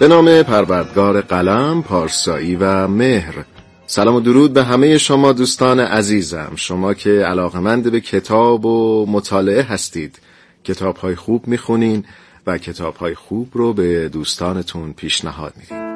[0.00, 3.44] به نام پروردگار قلم، پارسایی و مهر.
[3.86, 6.52] سلام و درود به همه شما دوستان عزیزم.
[6.56, 10.18] شما که علاقمند به کتاب و مطالعه هستید.
[10.64, 12.04] کتاب های خوب می‌خونین
[12.46, 15.89] و کتاب های خوب رو به دوستانتون پیشنهاد میدین.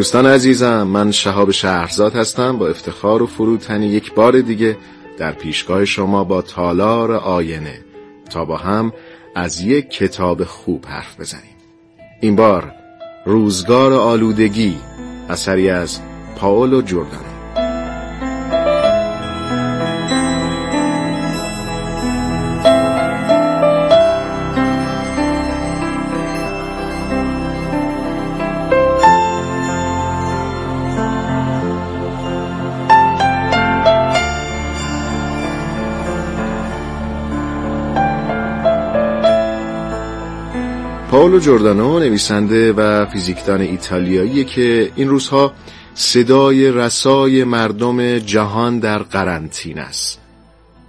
[0.00, 4.76] دوستان عزیزم من شهاب شهرزاد هستم با افتخار و فروتنی یک بار دیگه
[5.18, 7.80] در پیشگاه شما با تالار آینه
[8.30, 8.92] تا با هم
[9.34, 11.56] از یک کتاب خوب حرف بزنیم.
[12.20, 12.72] این بار
[13.26, 14.76] روزگار آلودگی
[15.28, 16.00] اثری از
[16.36, 17.29] پاولو جوردانو
[41.20, 45.52] پاولو جوردانو نویسنده و فیزیکدان ایتالیایی که این روزها
[45.94, 50.20] صدای رسای مردم جهان در قرنطین است.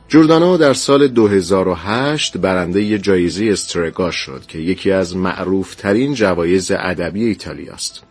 [0.07, 7.73] جوردانو در سال 2008 برنده جایزه استرگا شد که یکی از معروفترین جوایز ادبی ایتالیا
[7.73, 8.03] است.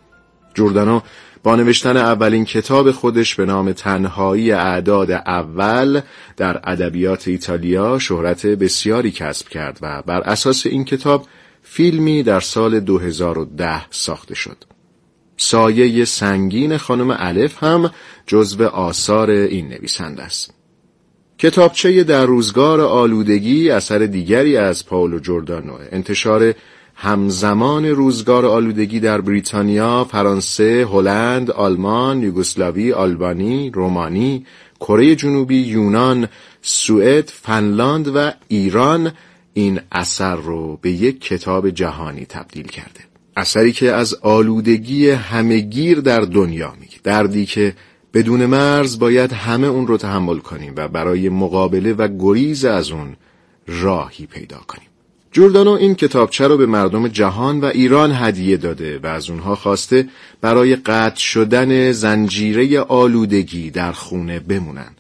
[0.55, 1.01] جوردانو
[1.43, 6.01] با نوشتن اولین کتاب خودش به نام تنهایی اعداد اول
[6.37, 11.27] در ادبیات ایتالیا شهرت بسیاری کسب کرد و بر اساس این کتاب
[11.63, 14.57] فیلمی در سال 2010 ساخته شد.
[15.37, 17.91] سایه سنگین خانم الف هم
[18.27, 20.55] جزو آثار این نویسنده است.
[21.39, 26.55] کتابچه در روزگار آلودگی اثر دیگری از پاولو جوردانو انتشار
[26.95, 34.47] همزمان روزگار آلودگی در بریتانیا، فرانسه، هلند، آلمان، یوگسلاوی، آلبانی، رومانی،
[34.81, 36.29] کره جنوبی، یونان،
[36.63, 39.13] سوئد، فنلاند و ایران
[39.61, 43.01] این اثر رو به یک کتاب جهانی تبدیل کرده.
[43.37, 46.97] اثری که از آلودگی همهگیر در دنیا میگه.
[47.05, 47.75] دردی که
[48.15, 53.17] بدون مرز باید همه اون رو تحمل کنیم و برای مقابله و گریز از اون
[53.67, 54.87] راهی پیدا کنیم.
[55.33, 60.09] جوردانو این کتابچه رو به مردم جهان و ایران هدیه داده و از اونها خواسته
[60.41, 64.91] برای قطع شدن زنجیره آلودگی در خونه بمونن.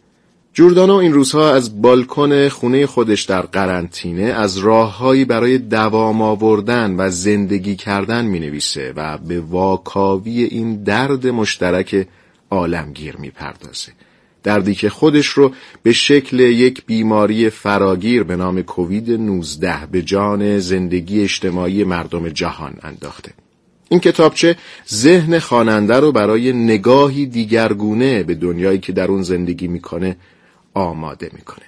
[0.55, 7.11] جوردانو این روزها از بالکن خونه خودش در قرنطینه از راههایی برای دوام آوردن و
[7.11, 12.07] زندگی کردن می نویسه و به واکاوی این درد مشترک
[12.51, 13.93] عالمگیر می پردازه.
[14.43, 15.53] دردی که خودش رو
[15.83, 22.75] به شکل یک بیماری فراگیر به نام کووید 19 به جان زندگی اجتماعی مردم جهان
[22.83, 23.33] انداخته.
[23.89, 24.57] این کتابچه
[24.91, 30.17] ذهن خواننده رو برای نگاهی دیگرگونه به دنیایی که در اون زندگی می‌کنه
[30.75, 31.65] آماده می‌کنه.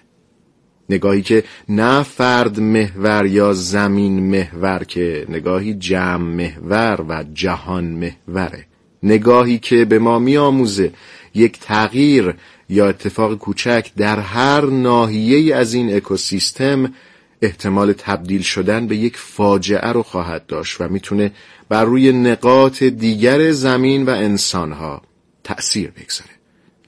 [0.88, 8.66] نگاهی که نه فرد محور یا زمین محور که نگاهی جمع محور و جهان محوره.
[9.02, 10.92] نگاهی که به ما میآموزه
[11.34, 12.34] یک تغییر
[12.68, 16.94] یا اتفاق کوچک در هر ناحیه از این اکوسیستم
[17.42, 21.32] احتمال تبدیل شدن به یک فاجعه رو خواهد داشت و می‌تونه
[21.68, 25.02] بر روی نقاط دیگر زمین و انسانها
[25.44, 26.30] تأثیر بگذاره.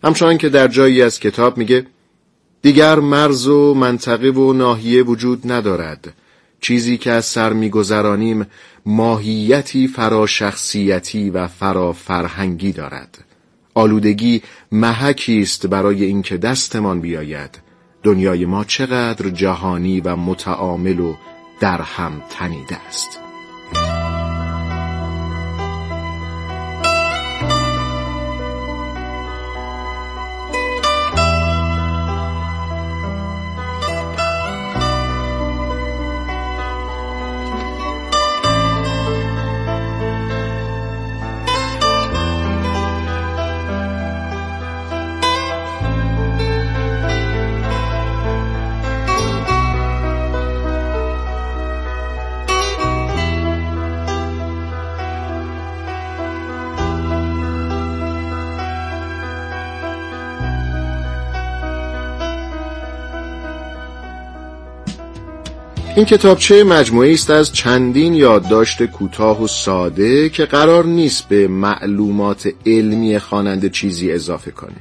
[0.05, 1.87] همچنان که در جایی از کتاب میگه
[2.65, 6.13] دیگر مرز و منطقه و ناحیه وجود ندارد.
[6.61, 8.47] چیزی که از سر میگذرانیم
[8.87, 13.25] ماهیتی فراشخصیتی و فرافرهنگی دارد.
[13.75, 17.59] آلودگی محکی است برای اینکه دستمان بیاید.
[18.03, 21.15] دنیای ما چقدر جهانی و متعامل و
[21.61, 23.21] در هم تنیده است.
[65.97, 72.49] این کتابچه مجموعه است از چندین یادداشت کوتاه و ساده که قرار نیست به معلومات
[72.67, 74.77] علمی خواننده چیزی اضافه کنه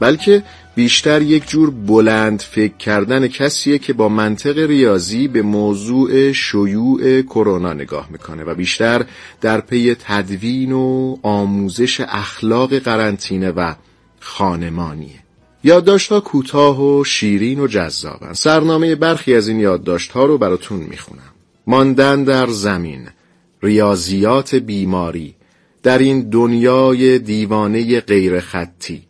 [0.00, 0.42] بلکه
[0.74, 7.72] بیشتر یک جور بلند فکر کردن کسیه که با منطق ریاضی به موضوع شیوع کرونا
[7.72, 9.04] نگاه می‌کنه و بیشتر
[9.40, 13.74] در پی تدوین و آموزش اخلاق قرنطینه و
[14.20, 15.24] خانمانیه.
[15.64, 21.32] یادداشت‌ها کوتاه و شیرین و جذابن سرنامه برخی از این یادداشت‌ها رو براتون می‌خونم.
[21.66, 23.08] ماندن در زمین
[23.62, 25.34] ریاضیات بیماری
[25.82, 29.02] در این دنیای دیوانه غیر خطی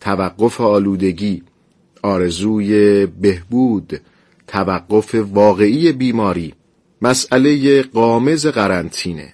[0.00, 1.42] توقف آلودگی
[2.02, 4.00] آرزوی بهبود
[4.46, 6.54] توقف واقعی بیماری
[7.02, 9.32] مسئله قامز قرنطینه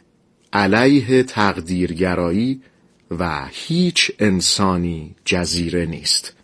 [0.53, 2.61] علیه تقدیرگرایی
[3.19, 6.38] و هیچ انسانی جزیره نیست.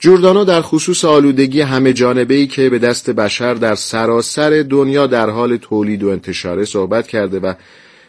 [0.00, 5.30] جوردانو در خصوص آلودگی همه جانبه ای که به دست بشر در سراسر دنیا در
[5.30, 7.54] حال تولید و انتشاره صحبت کرده و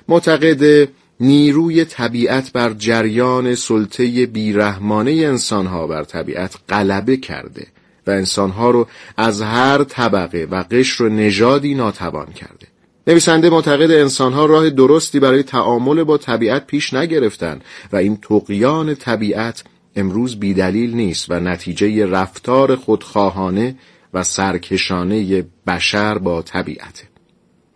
[0.08, 0.90] معتقد
[1.20, 7.68] نیروی طبیعت بر جریان سلطه بیرحمانه انسانها بر طبیعت غلبه کرده
[8.08, 12.68] و انسانها رو از هر طبقه و قشر و نژادی ناتوان کرده.
[13.08, 17.60] نویسنده معتقد انسانها راه درستی برای تعامل با طبیعت پیش نگرفتن
[17.94, 19.64] و این تقیان طبیعت
[19.96, 23.76] امروز بیدلیل نیست و نتیجه رفتار خودخواهانه
[24.14, 27.04] و سرکشانه بشر با طبیعته.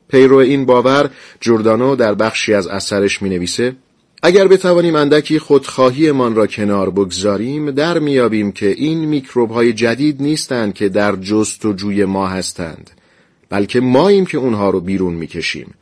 [0.07, 1.09] پیرو این باور
[1.41, 3.75] جوردانو در بخشی از اثرش می نویسه
[4.23, 10.73] اگر بتوانیم اندکی خودخواهیمان را کنار بگذاریم در میابیم که این میکروب های جدید نیستند
[10.73, 12.91] که در جست و جوی ما هستند
[13.49, 15.73] بلکه ماییم که اونها رو بیرون می‌کشیم.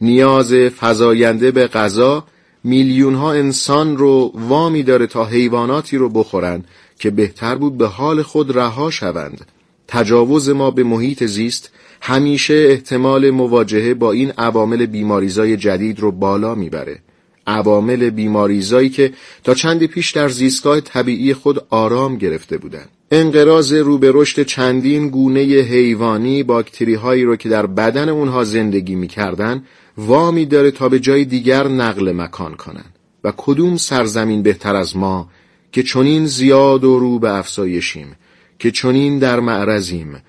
[0.00, 2.24] نیاز فزاینده به غذا
[2.66, 6.64] میلیون ها انسان رو وامی داره تا حیواناتی رو بخورن
[6.98, 9.46] که بهتر بود به حال خود رها شوند.
[9.88, 16.54] تجاوز ما به محیط زیست همیشه احتمال مواجهه با این عوامل بیماریزای جدید رو بالا
[16.54, 16.98] می‌بره.
[17.46, 19.12] عوامل بیماریزایی که
[19.44, 22.88] تا چندی پیش در زیستگاه طبیعی خود آرام گرفته بودند.
[23.10, 28.94] انقراض رو به رشد چندین گونه حیوانی باکتری هایی رو که در بدن اونها زندگی
[28.94, 29.62] می‌کردن
[29.98, 32.84] وامی داره تا به جای دیگر نقل مکان کنن.
[33.24, 35.28] و کدوم سرزمین بهتر از ما
[35.72, 38.16] که چنین زیاد و رو به افزایشیم
[38.58, 40.22] که چنین در معرضیم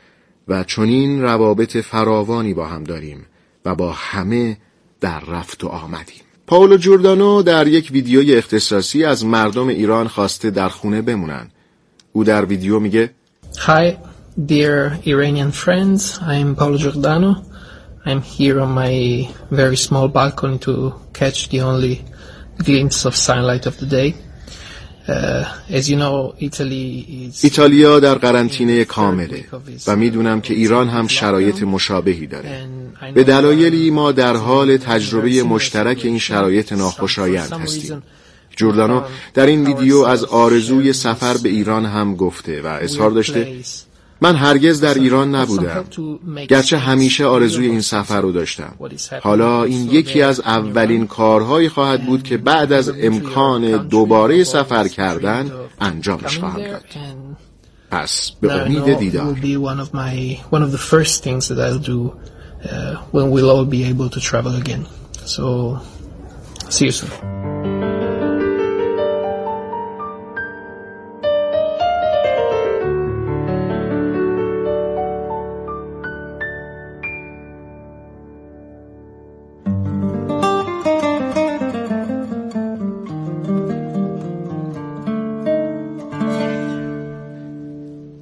[0.47, 3.25] و چنین روابط فراوانی با هم داریم
[3.65, 4.57] و با همه
[5.01, 6.21] در رفت و آمدیم.
[6.47, 11.47] پاولو جوردانو در یک ویدیوی اختصاصی از مردم ایران خواسته در خونه بمونن.
[12.11, 13.11] او در ویدیو میگه
[13.55, 13.97] Hi
[14.45, 16.19] dear Iranian friends.
[16.21, 17.46] I'm Paolo Giordano.
[18.07, 18.93] I'm here on my
[19.51, 20.73] very small balcony to
[21.19, 21.95] catch the only
[22.67, 24.09] glimpse of sunlight of the day.
[27.43, 29.45] ایتالیا در قرنطینه کامله
[29.87, 32.67] و می‌دونم که ایران هم شرایط مشابهی داره.
[33.13, 38.03] به دلایلی ما در حال تجربه مشترک این شرایط ناخوشایند هستیم.
[38.55, 39.01] جوردانو
[39.33, 43.55] در این ویدیو از آرزوی سفر به ایران هم گفته و اظهار داشته
[44.21, 45.83] من هرگز در ایران نبودم.
[46.47, 48.73] گرچه همیشه آرزوی این سفر رو داشتم.
[49.21, 55.51] حالا این یکی از اولین کارهایی خواهد بود که بعد از امکان دوباره سفر کردن
[55.81, 56.83] انجامش خواهم داد.
[57.91, 59.33] پس به امید دیدار.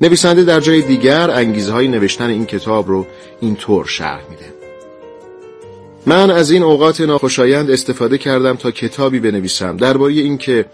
[0.06, 3.08] نویسنده در جای دیگر انگیزه های نوشتن این کتاب رو
[3.42, 4.54] اینطور شرح میده.
[6.06, 10.66] من از این اوقات ناخوشایند استفاده کردم تا کتابی بنویسم درباره اینکه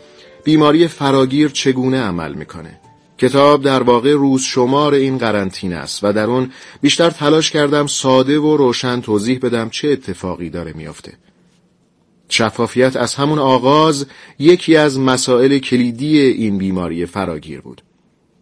[0.43, 2.79] بیماری فراگیر چگونه عمل می‌کنه.
[3.17, 8.39] کتاب در واقع روز شمار این قرنطینه است و در اون بیشتر تلاش کردم ساده
[8.39, 11.13] و روشن توضیح بدم چه اتفاقی داره میافته.
[12.29, 14.05] شفافیت از همون آغاز
[14.39, 17.81] یکی از مسائل کلیدی این بیماری فراگیر بود.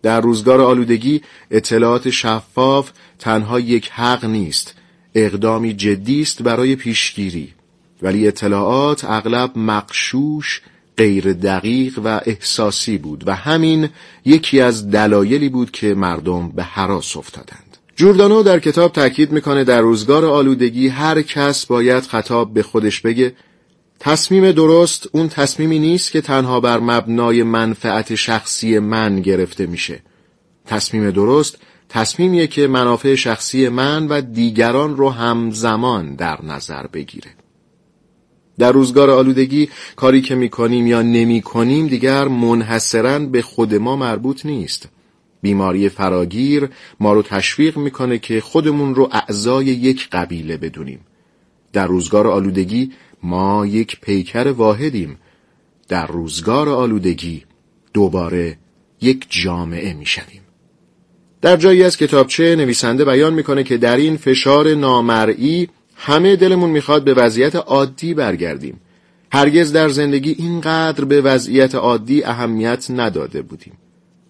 [0.01, 4.75] در روزگار آلودگی اطلاعات شفاف تنها یک حق نیست.
[5.15, 7.53] اقدامی جدی است برای پیشگیری.
[8.01, 10.61] ولی اطلاعات اغلب مقشوش
[10.97, 13.89] غیر دقیق و احساسی بود و همین
[14.25, 17.77] یکی از دلایلی بود که مردم به حراس افتادند.
[17.95, 23.33] جوردانو در کتاب تاکید می‌کنه در روزگار آلودگی هر کس باید خطاب به خودش بگه
[23.99, 29.99] تصمیم درست اون تصمیمی نیست که تنها بر مبنای منفعت شخصی من گرفته میشه.
[30.65, 31.57] تصمیم درست
[31.89, 37.31] تصمیمیه که منافع شخصی من و دیگران رو همزمان در نظر بگیره.
[38.59, 44.89] در روزگار آلودگی کاری که می‌کنیم یا نمی‌کنیم دیگر منحصرا به خود ما مربوط نیست.
[45.41, 50.99] بیماری فراگیر ما رو تشویق می‌کنه که خودمون رو اعضای یک قبیله بدونیم.
[51.73, 52.91] در روزگار آلودگی
[53.23, 55.17] ما یک پیکر واحدیم.
[55.88, 57.43] در روزگار آلودگی
[57.93, 58.57] دوباره
[59.01, 60.41] یک جامعه می‌شویم.
[61.41, 67.03] در جایی از کتابچه نویسنده بیان می‌کنه که در این فشار نامرئی همه دلمون می‌خواد
[67.03, 68.79] به وضعیت عادی برگردیم.
[69.31, 73.73] هرگز در زندگی اینقدر به وضعیت عادی اهمیت نداده بودیم.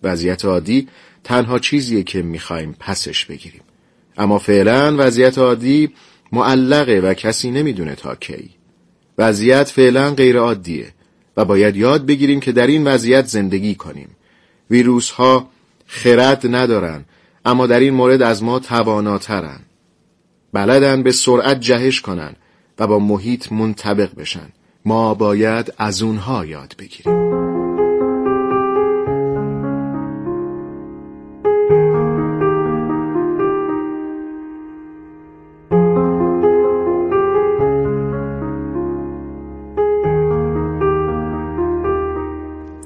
[0.03, 0.88] وضعیت عادی
[1.24, 3.62] تنها چیزیه که می‌خوایم پسش بگیریم.
[4.17, 5.89] اما فعلا وضعیت عادی
[6.31, 8.59] معلقه و کسی نمی‌دونه تا کی.
[9.19, 10.88] وضعیت فعلا غیر عادیه
[11.38, 14.09] و باید یاد بگیریم که در این وضعیت زندگی کنیم.
[14.69, 15.49] ویروس ها
[15.88, 17.05] خرد ندارن
[17.45, 19.59] اما در این مورد از ما تواناترن.
[20.53, 22.35] بلدن به سرعت جهش کنن
[22.79, 24.49] و با محیط منطبق بشن.
[24.85, 27.38] ما باید از اونها یاد بگیریم.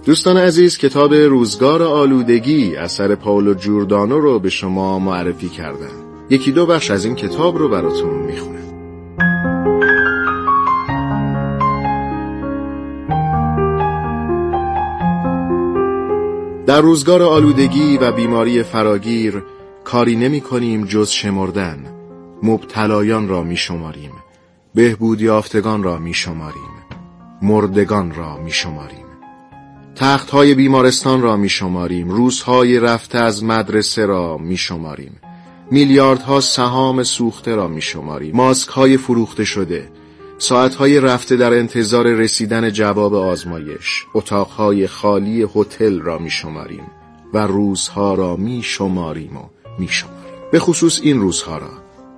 [0.06, 6.04] دوستان عزیز کتاب روزگار آلودگی اثر پاولو جوردانو رو به شما معرفی کردم.
[6.30, 8.54] یکی دو بخش از این کتاب رو براتون می‌خونم.
[16.66, 19.44] در روزگار آلودگی و بیماری فراگیر
[19.84, 21.86] کاری نمی کنیم جز شمردن.
[22.44, 24.12] مبتلایان را می شماریم
[24.76, 26.74] بهبود یافتگان را می شماریم
[27.42, 29.03] مردگان را می شماریم
[29.96, 35.20] تخت های بیمارستان را می شماریم روزهای رفته از مدرسه را می شماریم
[35.72, 39.92] میلیاردها سهام سوخته را می شماریم ماسک های فروخته شده.
[40.38, 44.06] ساعت های رفته در انتظار رسیدن جواب آزمایش.
[44.14, 46.84] اتاقهای خالی هتل را می شماریم
[47.34, 49.44] و روزها را می شماریم و
[49.80, 50.20] می شماریم
[50.52, 51.72] به خصوص این روزها را.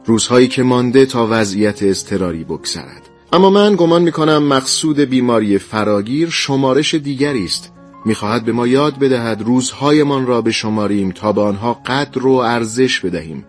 [0.06, 3.10] روزهایی که مانده تا وضعیت اضطراری بگذرد.
[3.34, 7.72] اما من گمان می کنم مقصود بیماری فراگیر شمارش دیگری است.
[8.06, 13.00] می‌خواهد به ما یاد بدهد روزهایمان را به شماریم تا به آنها قدر و ارزش
[13.00, 13.46] بدهیم.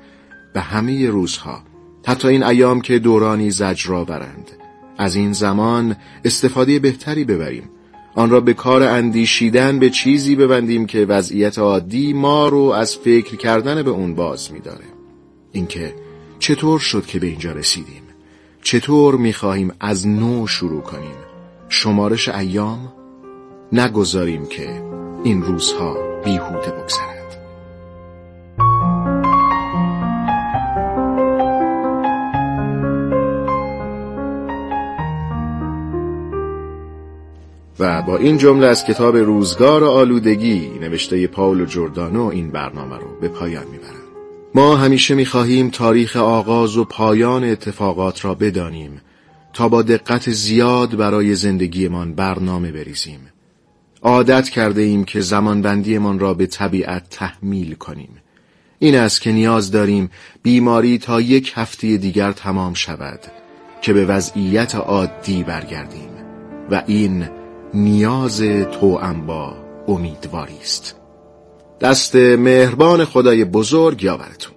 [0.54, 1.62] به همه روزها.
[2.06, 4.50] حتی این ایام که دورانی زجرا برند
[4.99, 7.71] از این زمان استفاده بهتری ببریم.
[8.14, 13.37] آن را به کار اندیشیدن به چیزی ببندیم که وضعیت عادی ما رو از فکر
[13.37, 14.85] کردن به اون باز میداره.
[15.52, 15.95] اینکه
[16.38, 18.06] چطور شد که به اینجا رسیدیم؟
[18.66, 21.16] چطور می‌خواهیم از نو شروع کنیم؟
[21.68, 22.92] شمارش ایام؟
[23.73, 24.82] نگذاریم که
[25.25, 27.37] این روزها بیهوده بگذرد.
[37.78, 43.28] و با این جمله از کتاب روزگار آلودگی نوشته پاولو جوردانو این برنامه رو به
[43.28, 43.96] پایان می‌برم.
[44.57, 49.01] ما همیشه می‌خواهیم تاریخ آغاز و پایان اتفاقات را بدانیم
[49.53, 53.21] تا با دقت زیاد برای زندگیمان برنامه بریزیم.
[54.03, 58.09] عادت کرده ایم که زمانبندیمان را به طبیعت تحمیل کنیم.
[58.79, 60.11] این است که نیاز داریم
[60.43, 63.21] بیماری تا یک هفته دیگر تمام شود
[63.83, 66.11] که به وضعیت عادی برگردیم.
[66.71, 67.29] و این
[67.75, 68.41] نیاز
[68.81, 69.57] تو با
[69.89, 71.06] امیدواری است.
[71.80, 74.56] دست مهربان خدای بزرگ یاورتون.